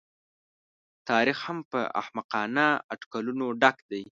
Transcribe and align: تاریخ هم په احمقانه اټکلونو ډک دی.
تاریخ 1.09 1.37
هم 1.47 1.57
په 1.71 1.79
احمقانه 2.01 2.67
اټکلونو 2.93 3.45
ډک 3.61 3.77
دی. 3.91 4.03